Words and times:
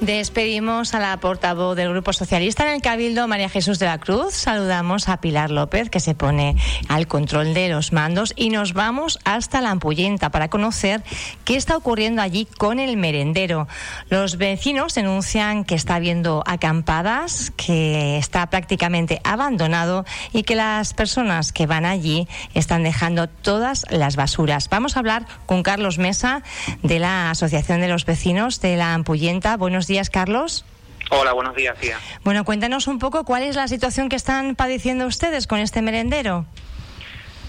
Despedimos 0.00 0.94
a 0.94 0.98
la 0.98 1.14
portavoz 1.18 1.76
del 1.76 1.90
Grupo 1.90 2.14
Socialista 2.14 2.66
en 2.66 2.76
el 2.76 2.80
Cabildo, 2.80 3.28
María 3.28 3.50
Jesús 3.50 3.78
de 3.78 3.84
la 3.84 3.98
Cruz. 3.98 4.32
Saludamos 4.32 5.10
a 5.10 5.20
Pilar 5.20 5.50
López, 5.50 5.90
que 5.90 6.00
se 6.00 6.14
pone 6.14 6.56
al 6.88 7.06
control 7.06 7.52
de 7.52 7.68
los 7.68 7.92
mandos. 7.92 8.32
Y 8.34 8.48
nos 8.48 8.72
vamos 8.72 9.18
hasta 9.26 9.60
la 9.60 9.70
Ampullenta 9.70 10.30
para 10.30 10.48
conocer 10.48 11.02
qué 11.44 11.56
está 11.56 11.76
ocurriendo 11.76 12.22
allí 12.22 12.46
con 12.46 12.80
el 12.80 12.96
merendero. 12.96 13.68
Los 14.08 14.38
vecinos 14.38 14.94
denuncian 14.94 15.64
que 15.64 15.74
está 15.74 15.96
habiendo 15.96 16.42
acampadas, 16.46 17.52
que 17.54 18.16
está 18.16 18.48
prácticamente 18.48 19.20
abandonado 19.22 20.06
y 20.32 20.44
que 20.44 20.56
las 20.56 20.94
personas 20.94 21.52
que 21.52 21.66
van 21.66 21.84
allí 21.84 22.26
están 22.54 22.84
dejando 22.84 23.28
todas 23.28 23.84
las 23.90 24.16
basuras. 24.16 24.70
Vamos 24.70 24.96
a 24.96 25.00
hablar 25.00 25.26
con 25.44 25.62
Carlos 25.62 25.98
Mesa 25.98 26.42
de 26.82 26.98
la 26.98 27.30
Asociación 27.30 27.82
de 27.82 27.88
los 27.88 28.06
Vecinos 28.06 28.62
de 28.62 28.78
la 28.78 28.94
Ampullenta. 28.94 29.58
Buenos 29.58 29.89
Carlos. 30.10 30.64
Hola, 31.10 31.32
buenos 31.32 31.56
días, 31.56 31.76
tía. 31.78 31.98
Bueno, 32.22 32.44
cuéntanos 32.44 32.86
un 32.86 33.00
poco 33.00 33.24
cuál 33.24 33.42
es 33.42 33.56
la 33.56 33.66
situación 33.66 34.08
que 34.08 34.14
están 34.14 34.54
padeciendo 34.54 35.06
ustedes 35.06 35.48
con 35.48 35.58
este 35.58 35.82
merendero. 35.82 36.46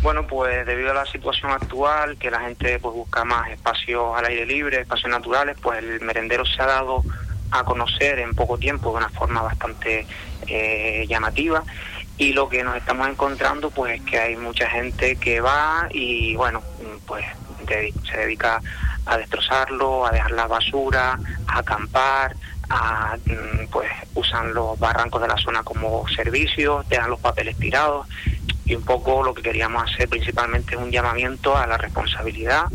Bueno, 0.02 0.26
pues 0.26 0.66
debido 0.66 0.90
a 0.90 0.96
la 0.96 1.06
situación 1.06 1.52
actual, 1.52 2.18
que 2.18 2.32
la 2.32 2.40
gente 2.40 2.80
pues 2.80 2.96
busca 2.96 3.24
más 3.24 3.52
espacios 3.52 4.18
al 4.18 4.26
aire 4.26 4.48
libre, 4.48 4.82
espacios 4.82 5.12
naturales, 5.12 5.58
pues 5.62 5.78
el 5.78 6.02
merendero 6.02 6.44
se 6.44 6.60
ha 6.64 6.66
dado 6.66 7.04
a 7.52 7.64
conocer 7.64 8.18
en 8.18 8.34
poco 8.34 8.58
tiempo 8.58 8.90
de 8.90 8.98
una 8.98 9.10
forma 9.10 9.44
bastante 9.44 10.08
eh, 10.48 11.06
llamativa 11.08 11.64
y 12.18 12.34
lo 12.34 12.50
que 12.50 12.64
nos 12.64 12.76
estamos 12.78 13.08
encontrando 13.10 13.70
pues 13.70 14.00
es 14.00 14.06
que 14.06 14.18
hay 14.18 14.38
mucha 14.38 14.70
gente 14.70 15.18
que 15.18 15.42
va 15.42 15.88
y 15.92 16.36
bueno 16.36 16.62
pues 17.06 17.26
se 17.68 18.18
dedica 18.18 18.62
a 19.06 19.18
destrozarlo, 19.18 20.06
a 20.06 20.12
dejar 20.12 20.32
la 20.32 20.48
basura, 20.48 21.20
a 21.48 21.60
acampar, 21.60 22.36
a, 22.70 23.18
mm, 23.26 23.68
pues 23.72 23.90
usan 24.16 24.54
los 24.54 24.80
barrancos 24.80 25.22
de 25.22 25.28
la 25.28 25.38
zona 25.38 25.64
como 25.64 26.08
servicios, 26.10 26.88
dejan 26.90 27.10
los 27.10 27.20
papeles 27.20 27.58
tirados. 27.58 28.08
Y 28.66 28.76
un 28.76 28.84
poco 28.84 29.24
lo 29.24 29.34
que 29.34 29.42
queríamos 29.42 29.84
hacer 29.84 30.08
principalmente 30.08 30.76
es 30.76 30.82
un 30.82 30.92
llamamiento 30.92 31.58
a 31.58 31.68
la 31.68 31.78
responsabilidad, 31.78 32.66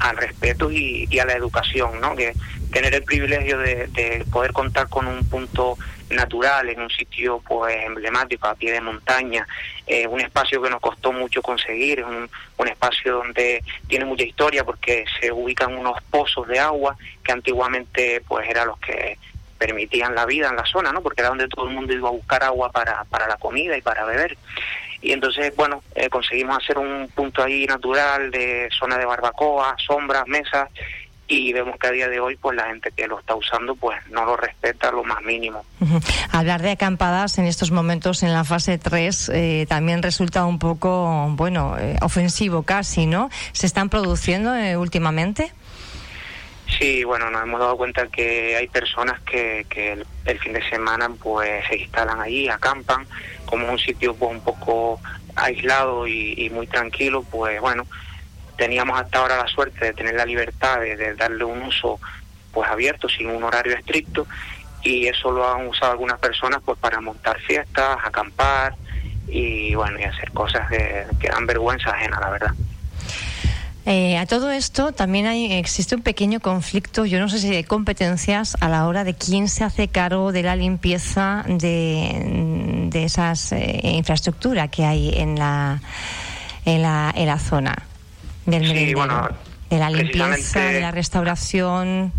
al 0.00 0.16
respeto 0.16 0.70
y, 0.70 1.18
a 1.18 1.24
la 1.24 1.34
educación, 1.34 2.00
¿no? 2.00 2.14
Que 2.14 2.34
tener 2.72 2.94
el 2.94 3.02
privilegio 3.02 3.58
de 3.58 4.24
poder 4.30 4.52
contar 4.52 4.88
con 4.88 5.06
un 5.06 5.24
punto 5.28 5.76
natural, 6.10 6.68
en 6.68 6.80
un 6.80 6.90
sitio 6.90 7.42
pues 7.46 7.76
emblemático, 7.84 8.46
a 8.46 8.54
pie 8.54 8.72
de 8.72 8.80
montaña, 8.80 9.46
eh, 9.86 10.06
un 10.06 10.20
espacio 10.20 10.62
que 10.62 10.70
nos 10.70 10.80
costó 10.80 11.12
mucho 11.12 11.42
conseguir, 11.42 12.04
un, 12.04 12.28
un 12.56 12.68
espacio 12.68 13.16
donde 13.16 13.62
tiene 13.86 14.04
mucha 14.04 14.24
historia 14.24 14.64
porque 14.64 15.04
se 15.20 15.30
ubican 15.32 15.76
unos 15.76 16.02
pozos 16.10 16.46
de 16.48 16.58
agua 16.58 16.96
que 17.22 17.32
antiguamente 17.32 18.22
pues 18.26 18.48
eran 18.48 18.68
los 18.68 18.78
que 18.80 19.18
permitían 19.58 20.14
la 20.14 20.26
vida 20.26 20.48
en 20.48 20.56
la 20.56 20.64
zona, 20.64 20.92
¿no? 20.92 21.02
Porque 21.02 21.20
era 21.20 21.30
donde 21.30 21.48
todo 21.48 21.68
el 21.68 21.74
mundo 21.74 21.92
iba 21.92 22.08
a 22.08 22.12
buscar 22.12 22.42
agua 22.44 22.70
para, 22.70 23.04
para 23.04 23.26
la 23.26 23.36
comida 23.36 23.76
y 23.76 23.82
para 23.82 24.04
beber. 24.04 24.36
Y 25.00 25.12
entonces, 25.12 25.54
bueno, 25.54 25.82
eh, 25.94 26.08
conseguimos 26.08 26.58
hacer 26.58 26.78
un 26.78 27.08
punto 27.14 27.42
ahí 27.42 27.66
natural 27.66 28.30
de 28.30 28.68
zona 28.76 28.98
de 28.98 29.04
barbacoa, 29.04 29.76
sombras, 29.78 30.26
mesas, 30.26 30.68
y 31.28 31.52
vemos 31.52 31.76
que 31.78 31.86
a 31.86 31.90
día 31.90 32.08
de 32.08 32.18
hoy 32.18 32.36
pues 32.36 32.56
la 32.56 32.64
gente 32.64 32.90
que 32.90 33.06
lo 33.06 33.20
está 33.20 33.34
usando 33.34 33.76
pues 33.76 33.98
no 34.10 34.24
lo 34.24 34.36
respeta 34.36 34.90
lo 34.90 35.04
más 35.04 35.22
mínimo. 35.22 35.64
Hablar 36.32 36.62
de 36.62 36.70
acampadas 36.70 37.38
en 37.38 37.44
estos 37.44 37.70
momentos 37.70 38.22
en 38.22 38.32
la 38.32 38.44
fase 38.44 38.78
3 38.78 39.30
eh, 39.34 39.66
también 39.68 40.02
resulta 40.02 40.46
un 40.46 40.58
poco, 40.58 41.28
bueno, 41.32 41.76
eh, 41.78 41.96
ofensivo 42.00 42.62
casi, 42.62 43.06
¿no? 43.06 43.28
¿Se 43.52 43.66
están 43.66 43.90
produciendo 43.90 44.54
eh, 44.54 44.78
últimamente? 44.78 45.52
Sí, 46.78 47.02
bueno, 47.02 47.28
nos 47.28 47.42
hemos 47.42 47.58
dado 47.58 47.76
cuenta 47.76 48.06
que 48.06 48.56
hay 48.56 48.68
personas 48.68 49.20
que, 49.22 49.66
que 49.68 50.04
el, 50.24 50.38
fin 50.38 50.52
de 50.52 50.62
semana 50.70 51.10
pues 51.20 51.66
se 51.68 51.76
instalan 51.76 52.20
allí, 52.20 52.48
acampan, 52.48 53.04
como 53.46 53.68
un 53.68 53.78
sitio 53.80 54.14
pues 54.14 54.30
un 54.30 54.40
poco 54.40 55.00
aislado 55.34 56.06
y, 56.06 56.48
muy 56.50 56.68
tranquilo, 56.68 57.24
pues 57.24 57.60
bueno, 57.60 57.84
teníamos 58.56 59.00
hasta 59.00 59.18
ahora 59.18 59.38
la 59.38 59.48
suerte 59.48 59.86
de 59.86 59.92
tener 59.92 60.14
la 60.14 60.24
libertad 60.24 60.78
de, 60.80 61.14
darle 61.16 61.42
un 61.44 61.62
uso 61.62 61.98
pues 62.52 62.70
abierto, 62.70 63.08
sin 63.08 63.28
un 63.28 63.42
horario 63.42 63.74
estricto, 63.74 64.28
y 64.82 65.08
eso 65.08 65.32
lo 65.32 65.48
han 65.48 65.66
usado 65.66 65.90
algunas 65.90 66.20
personas 66.20 66.60
pues 66.64 66.78
para 66.78 67.00
montar 67.00 67.40
fiestas, 67.40 67.98
acampar 68.04 68.76
y 69.26 69.74
bueno, 69.74 69.98
y 69.98 70.04
hacer 70.04 70.30
cosas 70.30 70.68
que 70.68 71.28
dan 71.28 71.44
vergüenza 71.44 71.90
ajena, 71.90 72.20
la 72.20 72.30
verdad. 72.30 72.54
Eh, 73.90 74.18
a 74.18 74.26
todo 74.26 74.50
esto 74.50 74.92
también 74.92 75.26
hay, 75.26 75.54
existe 75.54 75.94
un 75.94 76.02
pequeño 76.02 76.40
conflicto, 76.40 77.06
yo 77.06 77.18
no 77.18 77.30
sé 77.30 77.38
si 77.38 77.48
de 77.48 77.64
competencias 77.64 78.54
a 78.60 78.68
la 78.68 78.86
hora 78.86 79.02
de 79.02 79.14
quién 79.14 79.48
se 79.48 79.64
hace 79.64 79.88
cargo 79.88 80.30
de 80.30 80.42
la 80.42 80.56
limpieza 80.56 81.42
de, 81.48 82.90
de 82.90 83.04
esas 83.04 83.52
eh, 83.52 83.80
infraestructuras 83.84 84.68
que 84.68 84.84
hay 84.84 85.14
en 85.16 85.38
la, 85.38 85.80
en 86.66 86.82
la, 86.82 87.14
en 87.16 87.26
la 87.26 87.38
zona 87.38 87.88
sí, 88.50 88.94
bueno, 88.94 89.28
de 89.70 89.78
la 89.78 89.90
limpieza, 89.90 90.60
de 90.60 90.80
la 90.80 90.90
restauración. 90.90 92.12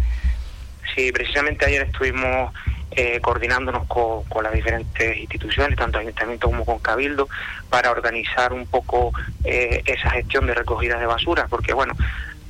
Sí, 0.95 1.11
precisamente 1.11 1.65
ayer 1.65 1.83
estuvimos 1.83 2.53
eh, 2.91 3.19
coordinándonos 3.21 3.87
con, 3.87 4.23
las 4.43 4.53
diferentes 4.53 5.17
instituciones, 5.17 5.77
tanto 5.77 5.99
Ayuntamiento 5.99 6.47
como 6.47 6.65
con 6.65 6.79
Cabildo, 6.79 7.29
para 7.69 7.91
organizar 7.91 8.53
un 8.53 8.65
poco 8.65 9.13
eh, 9.43 9.83
esa 9.85 10.09
gestión 10.11 10.47
de 10.47 10.55
recogida 10.55 10.97
de 10.99 11.05
basura, 11.05 11.47
porque 11.49 11.73
bueno, 11.73 11.93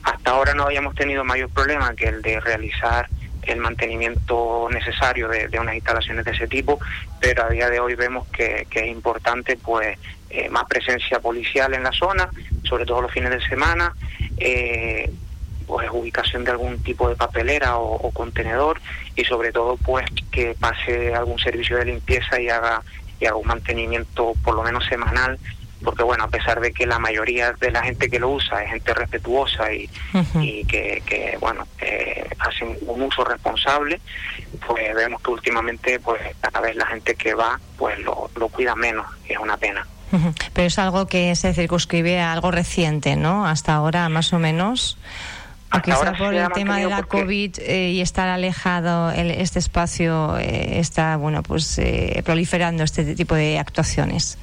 hasta 0.03 0.31
ahora 0.31 0.53
no 0.53 0.63
habíamos 0.63 0.95
tenido 0.95 1.23
mayor 1.23 1.49
problema 1.49 1.93
que 1.93 2.05
el 2.05 2.21
de 2.21 2.39
realizar 2.39 3.09
el 3.43 3.59
mantenimiento 3.59 4.67
necesario 4.71 5.27
de, 5.27 5.49
unas 5.59 5.75
instalaciones 5.75 6.25
de 6.25 6.31
ese 6.31 6.47
tipo, 6.47 6.79
pero 7.19 7.43
a 7.43 7.49
día 7.49 7.69
de 7.69 7.79
hoy 7.79 7.95
vemos 7.95 8.27
que, 8.27 8.67
es 8.69 8.87
importante 8.87 9.57
pues 9.57 9.97
eh, 10.29 10.49
más 10.49 10.65
presencia 10.65 11.19
policial 11.19 11.73
en 11.73 11.83
la 11.83 11.91
zona, 11.91 12.29
sobre 12.63 12.85
todo 12.85 13.01
los 13.01 13.11
fines 13.11 13.31
de 13.31 13.41
semana, 13.41 13.93
eh, 14.37 15.11
pues 15.69 15.87
ubicación 15.93 16.43
de 16.43 16.51
algún 16.51 16.81
tipo 16.81 17.07
de 17.07 17.15
papelera 17.15 17.77
o, 17.77 18.09
contenedor 18.11 18.81
y 19.15 19.23
sobre 19.23 19.51
todo 19.51 19.77
pues 19.77 20.03
que 20.31 20.55
pase 20.59 21.13
algún 21.13 21.37
servicio 21.37 21.77
de 21.77 21.85
limpieza 21.85 22.41
y 22.41 22.49
haga 22.49 22.81
y 23.19 23.27
haga 23.27 23.35
un 23.35 23.47
mantenimiento 23.47 24.33
por 24.43 24.55
lo 24.55 24.63
menos 24.63 24.83
semanal 24.87 25.37
porque 25.83 26.03
bueno, 26.03 26.23
a 26.23 26.27
pesar 26.27 26.59
de 26.59 26.73
que 26.73 26.87
la 26.87 26.97
mayoría 26.97 27.53
de 27.53 27.71
la 27.71 27.83
gente 27.83 28.09
que 28.09 28.19
lo 28.19 28.29
usa 28.29 28.63
es 28.63 28.71
gente 28.71 28.93
respetuosa 28.93 29.71
y, 29.71 29.89
y 30.41 30.65
que, 30.65 31.01
que, 31.05 31.37
bueno, 31.39 31.65
eh, 31.79 32.27
hacen 32.39 32.77
un 32.81 33.03
uso 33.03 33.23
responsable, 33.23 34.01
pues 34.67 34.93
vemos 34.93 35.21
que 35.21 35.31
últimamente 35.31 35.99
pues 36.01 36.19
cada 36.41 36.59
vez 36.59 36.75
la 36.75 36.85
gente 36.87 37.15
que 37.15 37.33
va 37.33 37.57
pues 37.77 37.97
lo, 37.99 38.29
lo 38.35 38.49
cuida 38.49 38.75
menos 38.75 39.05
y 39.29 39.33
es 39.33 39.39
una 39.39 39.55
pena. 39.55 39.87
Pero 40.53 40.67
es 40.67 40.79
algo 40.79 41.07
que 41.07 41.35
se 41.35 41.53
circunscribe 41.53 42.19
a 42.19 42.33
algo 42.33 42.51
reciente, 42.51 43.15
¿no? 43.15 43.45
Hasta 43.45 43.75
ahora 43.75 44.09
más 44.09 44.33
o 44.33 44.39
menos. 44.39 44.97
Aunque 45.71 45.91
sea 45.93 46.13
por 46.13 46.33
el 46.33 46.49
tema 46.51 46.79
de 46.79 46.87
la 46.87 47.03
COVID 47.03 47.59
eh, 47.59 47.89
y 47.91 48.01
estar 48.01 48.27
alejado 48.27 49.11
el, 49.11 49.29
este 49.29 49.59
espacio 49.59 50.37
eh, 50.37 50.79
está 50.79 51.15
bueno 51.17 51.43
pues 51.43 51.79
proliferando 52.23 52.83
este 52.83 53.15
tipo 53.15 53.35
de 53.35 53.59
actuaciones. 53.59 54.37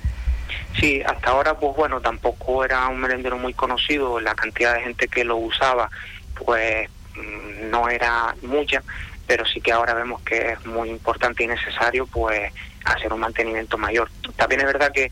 Sí, 0.79 1.03
hasta 1.03 1.31
ahora, 1.31 1.55
pues 1.55 1.75
bueno, 1.75 2.01
tampoco 2.01 2.65
era 2.65 2.87
un 2.89 3.01
merendero 3.01 3.39
muy 3.39 3.55
conocido, 3.55 4.21
la 4.21 4.35
cantidad 4.35 4.75
de 4.75 4.83
gente 4.83 5.09
que 5.09 5.25
lo 5.25 5.37
usaba, 5.37 5.91
pues 6.35 6.89
mm, 7.15 7.71
no 7.71 7.89
era 7.89 8.35
mucha, 8.43 8.83
pero 9.27 9.47
sí 9.47 9.61
que 9.61 9.73
ahora 9.73 9.95
vemos 9.95 10.21
que 10.23 10.53
es 10.53 10.67
muy 10.67 10.91
importante 10.91 11.45
y 11.45 11.47
necesario, 11.47 12.07
pues, 12.07 12.53
hacer 12.85 13.13
un 13.13 13.21
mantenimiento 13.21 13.79
mayor. 13.79 14.11
También 14.37 14.61
es 14.61 14.67
verdad 14.67 14.93
que 14.93 15.11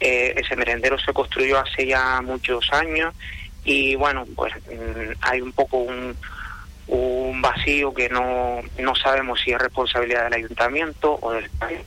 eh, 0.00 0.34
ese 0.36 0.54
merendero 0.54 0.98
se 0.98 1.12
construyó 1.12 1.58
hace 1.58 1.86
ya 1.86 2.20
muchos 2.20 2.70
años 2.72 3.14
y 3.66 3.96
bueno, 3.96 4.24
pues 4.34 4.54
mm, 4.54 5.12
hay 5.20 5.40
un 5.40 5.52
poco 5.52 5.78
un, 5.78 6.16
un 6.86 7.42
vacío 7.42 7.92
que 7.92 8.08
no, 8.08 8.60
no 8.78 8.94
sabemos 8.94 9.40
si 9.40 9.50
es 9.50 9.58
responsabilidad 9.58 10.24
del 10.24 10.34
ayuntamiento 10.34 11.18
o 11.20 11.32
del 11.32 11.50
país 11.50 11.80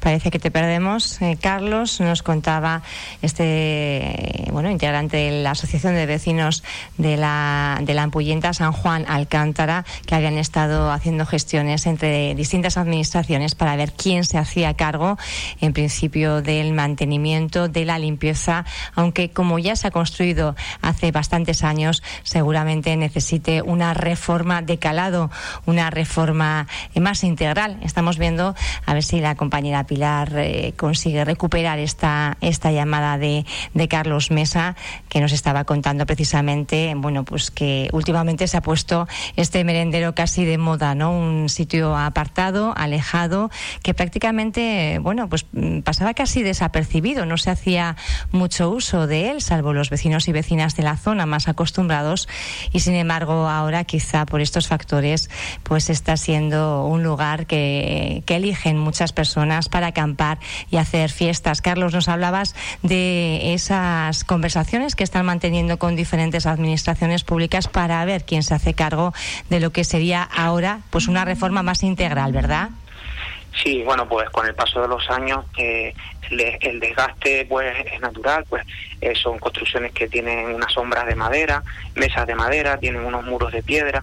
Parece 0.00 0.30
que 0.30 0.38
te 0.38 0.50
perdemos. 0.50 1.20
Eh, 1.20 1.36
Carlos 1.40 2.00
nos 2.00 2.22
contaba 2.22 2.82
este 3.20 4.44
bueno 4.52 4.70
integrante 4.70 5.16
de 5.16 5.42
la 5.42 5.52
Asociación 5.52 5.94
de 5.94 6.06
Vecinos 6.06 6.62
de 6.98 7.16
la, 7.16 7.78
de 7.82 7.94
la 7.94 8.04
Ampullenta 8.04 8.52
San 8.52 8.72
Juan 8.72 9.04
Alcántara, 9.08 9.84
que 10.06 10.14
habían 10.14 10.38
estado 10.38 10.92
haciendo 10.92 11.26
gestiones 11.26 11.86
entre 11.86 12.34
distintas 12.34 12.76
administraciones 12.76 13.54
para 13.54 13.76
ver 13.76 13.92
quién 13.92 14.24
se 14.24 14.38
hacía 14.38 14.74
cargo, 14.74 15.18
en 15.60 15.72
principio, 15.72 16.42
del 16.42 16.72
mantenimiento, 16.72 17.68
de 17.68 17.84
la 17.84 17.98
limpieza, 17.98 18.64
aunque 18.94 19.30
como 19.30 19.58
ya 19.58 19.74
se 19.76 19.88
ha 19.88 19.90
construido 19.90 20.54
hace 20.80 21.10
bastantes 21.10 21.64
años, 21.64 22.02
seguramente 22.22 22.96
necesite 22.96 23.62
una 23.62 23.94
reforma 23.94 24.62
de 24.62 24.78
calado, 24.78 25.30
una 25.66 25.90
reforma 25.90 26.66
más 26.94 27.24
integral. 27.24 27.78
Estamos 27.82 28.18
viendo 28.18 28.54
a 28.86 28.94
ver 28.94 29.02
si 29.02 29.20
la 29.20 29.34
compañera 29.34 29.84
Pilar 29.88 30.32
eh, 30.36 30.74
consigue 30.76 31.24
recuperar 31.24 31.80
esta, 31.80 32.36
esta 32.40 32.70
llamada 32.70 33.18
de, 33.18 33.44
de, 33.74 33.88
Carlos 33.88 34.30
Mesa, 34.30 34.76
que 35.08 35.20
nos 35.20 35.32
estaba 35.32 35.64
contando 35.64 36.06
precisamente, 36.06 36.94
bueno, 36.96 37.24
pues 37.24 37.50
que 37.50 37.88
últimamente 37.92 38.46
se 38.46 38.56
ha 38.56 38.62
puesto 38.62 39.08
este 39.34 39.64
merendero 39.64 40.14
casi 40.14 40.44
de 40.44 40.58
moda, 40.58 40.94
¿no? 40.94 41.10
Un 41.10 41.48
sitio 41.48 41.96
apartado, 41.96 42.74
alejado, 42.76 43.50
que 43.82 43.94
prácticamente, 43.94 44.98
bueno, 45.00 45.28
pues 45.28 45.46
mm, 45.52 45.80
pasaba 45.80 46.14
casi 46.14 46.42
desapercibido, 46.42 47.26
no 47.26 47.38
se 47.38 47.50
hacía 47.50 47.96
mucho 48.30 48.70
uso 48.70 49.06
de 49.06 49.30
él, 49.30 49.40
salvo 49.40 49.72
los 49.72 49.90
vecinos 49.90 50.28
y 50.28 50.32
vecinas 50.32 50.76
de 50.76 50.82
la 50.82 50.96
zona 50.96 51.24
más 51.24 51.48
acostumbrados, 51.48 52.28
y 52.72 52.80
sin 52.80 52.94
embargo 52.94 53.48
ahora 53.48 53.84
quizá 53.84 54.26
por 54.26 54.42
estos 54.42 54.68
factores, 54.68 55.30
pues 55.62 55.88
está 55.88 56.16
siendo 56.18 56.84
un 56.84 57.02
lugar 57.02 57.46
que, 57.46 58.22
que 58.26 58.36
eligen 58.36 58.76
muchas 58.76 59.12
personas 59.12 59.70
para 59.70 59.77
acampar 59.84 60.38
y 60.70 60.76
hacer 60.76 61.10
fiestas. 61.10 61.62
Carlos, 61.62 61.94
nos 61.94 62.08
hablabas 62.08 62.54
de 62.82 63.54
esas 63.54 64.24
conversaciones 64.24 64.96
que 64.96 65.04
están 65.04 65.26
manteniendo 65.26 65.78
con 65.78 65.96
diferentes 65.96 66.46
administraciones 66.46 67.24
públicas 67.24 67.68
para 67.68 68.04
ver 68.04 68.24
quién 68.24 68.42
se 68.42 68.54
hace 68.54 68.74
cargo 68.74 69.12
de 69.50 69.60
lo 69.60 69.70
que 69.70 69.84
sería 69.84 70.22
ahora 70.22 70.80
pues 70.90 71.08
una 71.08 71.24
reforma 71.24 71.62
más 71.62 71.82
integral, 71.82 72.32
¿verdad? 72.32 72.70
Sí, 73.62 73.82
bueno, 73.82 74.08
pues 74.08 74.30
con 74.30 74.46
el 74.46 74.54
paso 74.54 74.80
de 74.80 74.88
los 74.88 75.08
años 75.10 75.44
eh, 75.56 75.92
el, 76.30 76.78
desgaste 76.78 77.46
pues 77.46 77.74
es 77.92 78.00
natural, 78.00 78.44
pues 78.48 78.64
eh, 79.00 79.14
son 79.14 79.38
construcciones 79.38 79.92
que 79.92 80.08
tienen 80.08 80.54
unas 80.54 80.72
sombras 80.72 81.06
de 81.06 81.16
madera, 81.16 81.62
mesas 81.96 82.26
de 82.26 82.34
madera, 82.34 82.78
tienen 82.78 83.04
unos 83.04 83.24
muros 83.24 83.52
de 83.52 83.62
piedra, 83.62 84.02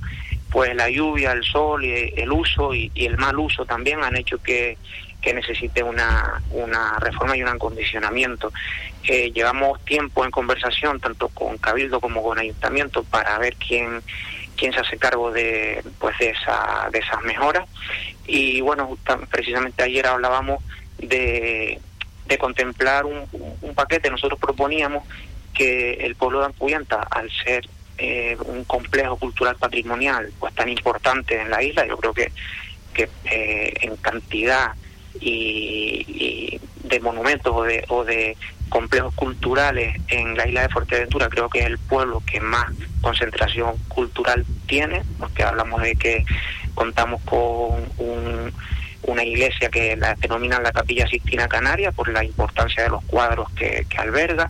pues 0.51 0.75
la 0.75 0.89
lluvia, 0.89 1.31
el 1.31 1.43
sol 1.43 1.85
y 1.85 2.13
el 2.15 2.31
uso 2.31 2.73
y, 2.73 2.91
el 2.95 3.17
mal 3.17 3.37
uso 3.39 3.65
también 3.65 4.03
han 4.03 4.15
hecho 4.17 4.37
que, 4.39 4.77
que 5.25 5.33
necesite 5.33 5.81
una, 5.81 6.39
una 6.51 6.99
reforma 6.99 7.35
y 7.35 7.41
un 7.41 7.49
acondicionamiento. 7.49 8.53
Eh, 9.03 9.31
llevamos 9.31 9.83
tiempo 9.83 10.23
en 10.23 10.29
conversación 10.29 10.99
tanto 10.99 11.29
con 11.29 11.57
Cabildo 11.57 11.99
como 11.99 12.21
con 12.21 12.37
Ayuntamiento 12.37 13.03
para 13.03 13.37
ver 13.39 13.55
quién 13.55 14.03
quién 14.55 14.71
se 14.71 14.79
hace 14.79 14.97
cargo 14.97 15.31
de 15.31 15.83
pues 15.99 16.17
de 16.19 16.29
esa 16.29 16.89
de 16.91 16.99
esas 16.99 17.21
mejoras 17.23 17.67
y 18.25 18.61
bueno 18.61 18.97
precisamente 19.29 19.83
ayer 19.83 20.07
hablábamos 20.07 20.63
de, 20.99 21.81
de 22.27 22.37
contemplar 22.37 23.05
un, 23.05 23.27
un, 23.61 23.75
paquete 23.75 24.09
nosotros 24.09 24.39
proponíamos 24.39 25.03
que 25.53 25.93
el 26.05 26.15
pueblo 26.15 26.39
de 26.39 26.45
Ampuyanta 26.45 27.01
al 27.01 27.29
ser 27.31 27.67
eh, 27.97 28.37
un 28.45 28.63
complejo 28.63 29.17
cultural 29.17 29.57
patrimonial 29.57 30.31
pues 30.39 30.53
tan 30.55 30.69
importante 30.69 31.41
en 31.41 31.49
la 31.49 31.61
isla 31.61 31.85
yo 31.85 31.97
creo 31.97 32.13
que 32.13 32.31
que 32.93 33.09
eh, 33.25 33.73
en 33.81 33.97
cantidad 33.97 34.73
y, 35.19 36.59
de 36.83 36.99
monumentos 36.99 37.51
o 37.55 37.63
de, 37.63 37.83
o 37.89 38.03
de 38.03 38.37
complejos 38.69 39.13
culturales 39.15 39.95
en 40.07 40.37
la 40.37 40.47
isla 40.47 40.61
de 40.63 40.69
Fuerteventura 40.69 41.29
creo 41.29 41.49
que 41.49 41.59
es 41.59 41.65
el 41.65 41.79
pueblo 41.79 42.21
que 42.25 42.39
más 42.39 42.67
concentración 43.01 43.75
cultural 43.87 44.45
tiene, 44.67 45.03
porque 45.19 45.43
hablamos 45.43 45.81
de 45.81 45.95
que 45.95 46.25
contamos 46.75 47.21
con 47.23 48.53
una 49.07 49.23
iglesia 49.23 49.69
que 49.69 49.95
la 49.95 50.15
denominan 50.15 50.63
la 50.63 50.71
Capilla 50.71 51.07
Sistina 51.07 51.47
Canaria 51.47 51.91
por 51.91 52.09
la 52.09 52.23
importancia 52.23 52.83
de 52.83 52.89
los 52.89 53.03
cuadros 53.05 53.49
que, 53.51 53.85
alberga. 53.97 54.49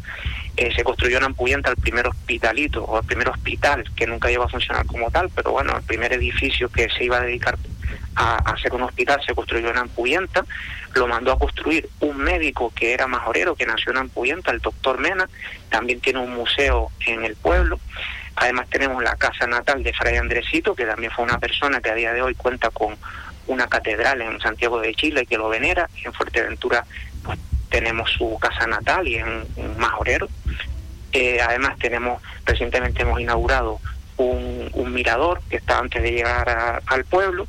Eh, 0.57 0.71
se 0.73 0.85
construyó 0.85 1.17
en 1.17 1.25
Ampuyenta 1.25 1.69
el 1.69 1.75
primer 1.75 2.07
hospitalito 2.07 2.83
o 2.85 2.99
el 2.99 3.05
primer 3.05 3.27
hospital 3.27 3.83
que 3.93 4.07
nunca 4.07 4.29
llegó 4.29 4.43
a 4.43 4.49
funcionar 4.49 4.85
como 4.85 5.11
tal, 5.11 5.29
pero 5.35 5.51
bueno, 5.51 5.75
el 5.75 5.83
primer 5.83 6.13
edificio 6.13 6.69
que 6.69 6.87
se 6.89 7.03
iba 7.03 7.17
a 7.17 7.21
dedicar 7.21 7.57
a, 8.15 8.37
hacer 8.51 8.73
un 8.73 8.83
hospital 8.83 9.21
se 9.25 9.33
construyó 9.33 9.69
en 9.69 9.77
Ampuyenta, 9.77 10.45
lo 10.93 11.07
mandó 11.07 11.31
a 11.31 11.39
construir 11.39 11.89
un 11.99 12.17
médico 12.17 12.71
que 12.73 12.93
era 12.93 13.07
majorero, 13.07 13.55
que 13.55 13.65
nació 13.65 13.91
en 13.91 13.97
Ampuyenta, 13.97 14.51
el 14.51 14.59
doctor 14.59 14.99
Mena, 14.99 15.27
también 15.69 15.99
tiene 15.99 16.19
un 16.19 16.33
museo 16.33 16.91
en 17.05 17.25
el 17.25 17.35
pueblo. 17.35 17.79
Además 18.37 18.67
tenemos 18.69 19.01
la 19.01 19.15
casa 19.15 19.47
natal 19.47 19.83
de 19.83 19.93
Fray 19.93 20.17
Andresito, 20.17 20.75
que 20.75 20.85
también 20.85 21.11
fue 21.11 21.23
una 21.23 21.39
persona 21.39 21.79
que 21.81 21.89
a 21.89 21.95
día 21.95 22.13
de 22.13 22.21
hoy 22.21 22.35
cuenta 22.35 22.69
con 22.69 22.97
una 23.47 23.67
catedral 23.67 24.21
en 24.21 24.39
Santiago 24.39 24.79
de 24.79 24.93
Chile 24.93 25.25
que 25.25 25.37
lo 25.37 25.49
venera. 25.49 25.89
En 26.03 26.13
Fuerteventura 26.13 26.85
pues, 27.23 27.39
tenemos 27.69 28.11
su 28.11 28.37
casa 28.39 28.67
natal 28.67 29.07
y 29.07 29.15
en 29.15 29.45
un 29.55 29.77
majorero. 29.77 30.27
Eh, 31.13 31.39
además 31.41 31.77
tenemos, 31.79 32.21
recientemente 32.45 33.03
hemos 33.03 33.21
inaugurado 33.21 33.79
un, 34.17 34.69
un, 34.73 34.93
mirador 34.93 35.41
que 35.49 35.57
está 35.57 35.79
antes 35.79 36.01
de 36.01 36.11
llegar 36.11 36.81
al 36.85 37.05
pueblo 37.05 37.47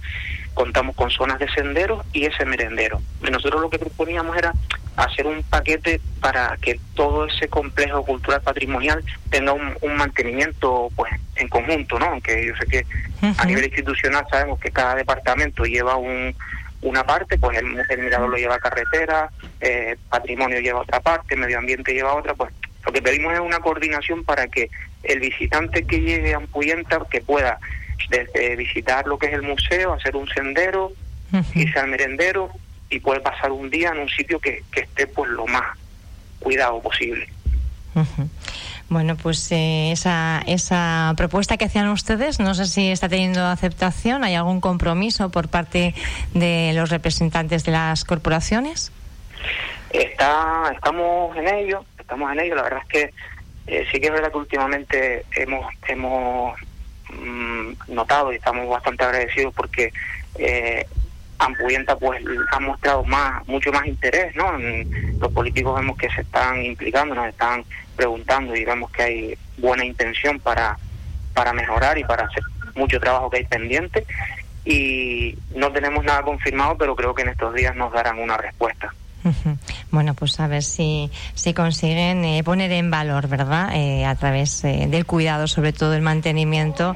contamos 0.56 0.96
con 0.96 1.10
zonas 1.10 1.38
de 1.38 1.48
senderos 1.50 2.04
y 2.14 2.24
ese 2.24 2.46
merendero. 2.46 3.02
Y 3.22 3.30
nosotros 3.30 3.60
lo 3.60 3.68
que 3.68 3.78
proponíamos 3.78 4.36
era 4.38 4.54
hacer 4.96 5.26
un 5.26 5.42
paquete 5.42 6.00
para 6.20 6.56
que 6.60 6.80
todo 6.94 7.26
ese 7.26 7.48
complejo 7.48 8.02
cultural 8.04 8.40
patrimonial 8.40 9.04
tenga 9.30 9.52
un, 9.52 9.76
mantenimiento 9.96 10.88
pues 10.96 11.12
en 11.36 11.48
conjunto, 11.48 11.98
¿no? 11.98 12.06
Aunque 12.06 12.46
yo 12.46 12.54
sé 12.56 12.66
que 12.66 12.86
a 13.36 13.44
nivel 13.44 13.66
institucional 13.66 14.24
sabemos 14.30 14.58
que 14.58 14.70
cada 14.70 14.94
departamento 14.94 15.64
lleva 15.64 15.96
un, 15.96 16.34
una 16.80 17.04
parte, 17.04 17.38
pues 17.38 17.58
el, 17.58 17.66
el 17.88 17.98
mirador 17.98 18.30
lo 18.30 18.36
lleva 18.36 18.58
carretera, 18.58 19.30
eh, 19.60 19.96
patrimonio 20.08 20.60
lleva 20.60 20.80
otra 20.80 21.00
parte, 21.00 21.36
medio 21.36 21.58
ambiente 21.58 21.92
lleva 21.92 22.14
otra, 22.14 22.34
pues 22.34 22.50
lo 22.86 22.92
que 22.92 23.02
pedimos 23.02 23.34
es 23.34 23.40
una 23.40 23.58
coordinación 23.58 24.24
para 24.24 24.46
que 24.46 24.70
el 25.08 25.20
visitante 25.20 25.84
que 25.84 26.00
llegue 26.00 26.34
a 26.34 26.38
Ampuyenta 26.38 27.00
que 27.10 27.20
pueda 27.20 27.58
desde 28.10 28.56
visitar 28.56 29.06
lo 29.06 29.18
que 29.18 29.26
es 29.26 29.32
el 29.32 29.42
museo, 29.42 29.92
hacer 29.92 30.16
un 30.16 30.28
sendero, 30.28 30.92
irse 31.54 31.78
al 31.78 31.88
merendero 31.88 32.50
y 32.88 33.00
poder 33.00 33.22
pasar 33.22 33.52
un 33.52 33.68
día 33.70 33.90
en 33.90 33.98
un 33.98 34.08
sitio 34.08 34.38
que, 34.38 34.62
esté 34.74 35.06
pues 35.06 35.30
lo 35.30 35.46
más 35.46 35.76
cuidado 36.38 36.80
posible. 36.80 37.28
Bueno, 38.88 39.16
pues 39.16 39.50
eh, 39.50 39.90
esa, 39.90 40.42
esa 40.46 41.12
propuesta 41.16 41.56
que 41.56 41.64
hacían 41.64 41.88
ustedes, 41.88 42.38
no 42.38 42.54
sé 42.54 42.66
si 42.66 42.90
está 42.90 43.08
teniendo 43.08 43.44
aceptación, 43.44 44.22
¿hay 44.22 44.34
algún 44.34 44.60
compromiso 44.60 45.30
por 45.30 45.48
parte 45.48 45.94
de 46.34 46.72
los 46.74 46.90
representantes 46.90 47.64
de 47.64 47.72
las 47.72 48.04
corporaciones? 48.04 48.92
Está, 49.90 50.70
estamos 50.74 51.36
en 51.36 51.48
ello, 51.48 51.84
estamos 51.98 52.30
en 52.32 52.40
ello, 52.40 52.54
la 52.54 52.62
verdad 52.62 52.80
es 52.82 52.88
que 52.88 53.14
eh, 53.66 53.86
sí 53.90 54.00
que 54.00 54.06
es 54.06 54.12
verdad 54.12 54.30
que 54.30 54.38
últimamente 54.38 55.24
hemos, 55.36 55.66
hemos 55.88 56.58
Mm, 57.08 57.74
notado 57.88 58.32
y 58.32 58.36
estamos 58.36 58.68
bastante 58.68 59.04
agradecidos 59.04 59.54
porque 59.54 59.92
eh, 60.38 60.84
Ampuyenta 61.38 61.96
pues 61.96 62.20
ha 62.50 62.58
mostrado 62.58 63.04
más 63.04 63.46
mucho 63.46 63.70
más 63.70 63.86
interés 63.86 64.34
no 64.34 64.52
los 65.20 65.32
políticos 65.32 65.76
vemos 65.78 65.96
que 65.98 66.10
se 66.10 66.22
están 66.22 66.64
implicando 66.64 67.14
nos 67.14 67.28
están 67.28 67.64
preguntando 67.94 68.56
y 68.56 68.64
vemos 68.64 68.90
que 68.90 69.02
hay 69.02 69.38
buena 69.56 69.84
intención 69.84 70.40
para 70.40 70.76
para 71.32 71.52
mejorar 71.52 71.96
y 71.96 72.04
para 72.04 72.24
hacer 72.24 72.42
mucho 72.74 72.98
trabajo 72.98 73.30
que 73.30 73.38
hay 73.38 73.44
pendiente. 73.44 74.04
Y 74.64 75.38
no 75.54 75.70
tenemos 75.70 76.04
nada 76.04 76.22
confirmado 76.22 76.76
pero 76.76 76.96
creo 76.96 77.14
que 77.14 77.22
en 77.22 77.28
estos 77.28 77.54
días 77.54 77.76
nos 77.76 77.92
darán 77.92 78.18
una 78.18 78.36
respuesta 78.36 78.92
bueno, 79.90 80.14
pues 80.14 80.38
a 80.40 80.46
ver 80.46 80.62
si, 80.62 81.10
si 81.34 81.54
consiguen 81.54 82.24
eh, 82.24 82.42
poner 82.44 82.72
en 82.72 82.90
valor, 82.90 83.28
¿verdad? 83.28 83.70
Eh, 83.74 84.04
a 84.04 84.14
través 84.14 84.64
eh, 84.64 84.86
del 84.88 85.06
cuidado, 85.06 85.46
sobre 85.46 85.72
todo 85.72 85.94
el 85.94 86.02
mantenimiento, 86.02 86.94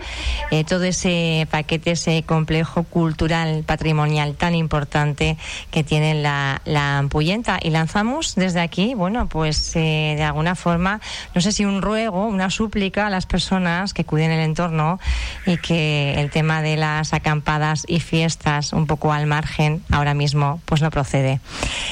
todo 0.69 0.85
ese 0.85 1.47
paquete, 1.51 1.93
ese 1.93 2.23
complejo 2.25 2.83
cultural, 2.85 3.65
patrimonial 3.65 4.35
tan 4.35 4.55
importante 4.55 5.37
que 5.71 5.85
tiene 5.85 6.15
la, 6.15 6.61
la 6.65 6.99
Ampuyenta. 6.99 7.59
Y 7.63 7.71
lanzamos 7.71 8.35
desde 8.35 8.61
aquí, 8.61 8.95
bueno, 8.95 9.29
pues 9.29 9.75
de 9.75 10.23
alguna 10.23 10.55
forma, 10.55 11.01
no 11.35 11.41
sé 11.41 11.53
si 11.53 11.65
un 11.65 11.83
ruego, 11.83 12.27
una 12.27 12.51
súplica 12.51 13.07
a 13.07 13.11
las 13.11 13.27
personas 13.27 13.95
que 13.95 14.05
cuiden 14.05 14.31
el 14.31 14.41
entorno 14.41 14.99
y 15.47 15.57
que 15.57 16.15
el 16.19 16.31
tema 16.31 16.63
de 16.63 16.77
las 16.77 17.13
acampadas 17.13 17.85
y 17.87 18.01
fiestas 18.01 18.73
un 18.73 18.87
poco 18.87 19.13
al 19.13 19.27
margen 19.27 19.83
ahora 19.91 20.15
mismo, 20.15 20.61
pues 20.65 20.83
no 20.83 20.91
procede. 20.91 21.41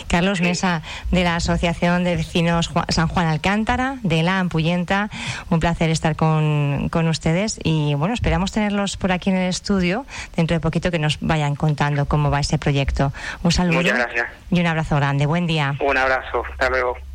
Carlos 0.08 0.27
Carlos 0.28 0.40
Mesa 0.42 0.82
de 1.10 1.24
la 1.24 1.36
Asociación 1.36 2.04
de 2.04 2.16
Vecinos 2.16 2.70
San 2.90 3.08
Juan 3.08 3.26
Alcántara, 3.26 3.96
de 4.02 4.22
la 4.22 4.40
Ampuyenta. 4.40 5.08
Un 5.48 5.58
placer 5.58 5.88
estar 5.88 6.16
con, 6.16 6.88
con 6.90 7.08
ustedes 7.08 7.58
y 7.64 7.94
bueno, 7.94 8.12
esperamos 8.12 8.52
tenerlos 8.52 8.98
por 8.98 9.10
aquí 9.10 9.30
en 9.30 9.36
el 9.36 9.48
estudio 9.48 10.04
dentro 10.36 10.54
de 10.54 10.60
poquito 10.60 10.90
que 10.90 10.98
nos 10.98 11.18
vayan 11.20 11.54
contando 11.54 12.04
cómo 12.06 12.30
va 12.30 12.40
ese 12.40 12.58
proyecto. 12.58 13.12
Un 13.42 13.52
saludo 13.52 13.78
Muchas 13.78 13.98
gracias. 13.98 14.28
y 14.50 14.60
un 14.60 14.66
abrazo 14.66 14.96
grande. 14.96 15.24
Buen 15.24 15.46
día. 15.46 15.74
Un 15.80 15.96
abrazo. 15.96 16.42
Hasta 16.52 16.68
luego. 16.68 17.07